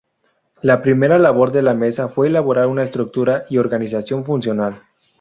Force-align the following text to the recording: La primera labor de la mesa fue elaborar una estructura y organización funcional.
La 0.63 0.81
primera 0.81 1.19
labor 1.19 1.51
de 1.51 1.61
la 1.61 1.75
mesa 1.75 2.07
fue 2.09 2.25
elaborar 2.25 2.65
una 2.65 2.81
estructura 2.81 3.45
y 3.51 3.59
organización 3.59 4.25
funcional. 4.25 4.81